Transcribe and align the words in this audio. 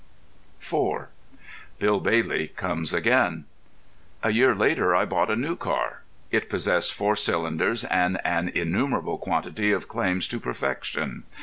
IV 0.59 1.09
"BILL 1.77 1.99
BAILEY" 1.99 2.47
COMES 2.55 2.91
AGAIN 2.91 3.45
A 4.23 4.31
year 4.31 4.55
later 4.55 4.95
I 4.95 5.05
bought 5.05 5.29
a 5.29 5.35
new 5.35 5.55
car. 5.55 6.01
It 6.31 6.49
possessed 6.49 6.91
four 6.91 7.15
cylinders 7.15 7.83
and 7.83 8.19
an 8.25 8.49
innumerable 8.49 9.19
quantity 9.19 9.71
of 9.71 9.87
claims 9.87 10.27
to 10.29 10.39
perfection. 10.39 11.25